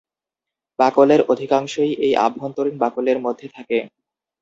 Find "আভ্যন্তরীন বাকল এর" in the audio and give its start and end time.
2.25-3.19